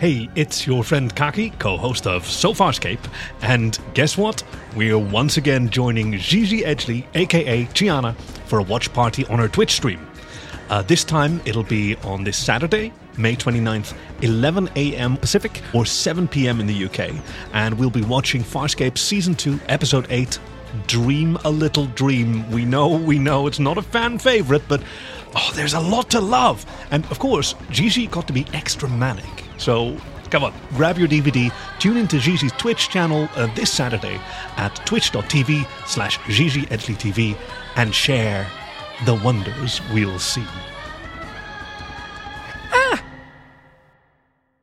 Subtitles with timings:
[0.00, 3.04] Hey, it's your friend Kaki, co host of So Farscape,
[3.42, 4.44] and guess what?
[4.76, 8.14] We're once again joining Gigi Edgley, aka Chiana,
[8.46, 10.06] for a watch party on her Twitch stream.
[10.70, 15.16] Uh, this time it'll be on this Saturday, May 29th, 11 a.m.
[15.16, 16.60] Pacific or 7 p.m.
[16.60, 17.10] in the UK,
[17.52, 20.38] and we'll be watching Farscape Season 2, Episode 8
[20.86, 22.50] Dream a Little Dream.
[22.50, 24.82] We know, we know it's not a fan favourite, but
[25.34, 26.64] oh, there's a lot to love.
[26.90, 29.44] And of course, Gigi got to be extra manic.
[29.58, 29.96] So
[30.30, 34.20] come on, grab your DVD, tune into Gigi's Twitch channel uh, this Saturday
[34.56, 37.36] at twitch.tv slash Gigi TV
[37.76, 38.46] and share
[39.04, 40.44] the wonders we'll see.